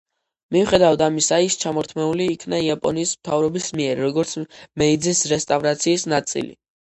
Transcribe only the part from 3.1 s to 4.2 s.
მთავრობის მიერ,